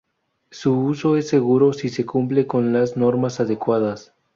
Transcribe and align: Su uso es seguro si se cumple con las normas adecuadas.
Su 0.49 0.73
uso 0.79 1.15
es 1.15 1.27
seguro 1.27 1.73
si 1.73 1.87
se 1.89 2.07
cumple 2.07 2.47
con 2.47 2.73
las 2.73 2.97
normas 2.97 3.39
adecuadas. 3.39 4.15